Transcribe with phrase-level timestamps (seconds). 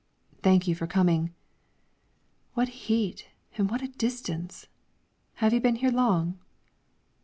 [0.41, 1.31] "Thank you for coming."
[2.55, 4.65] "What heat and what a distance!
[5.35, 6.39] Have you been here long?"